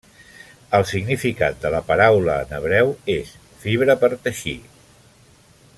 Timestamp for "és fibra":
3.17-3.97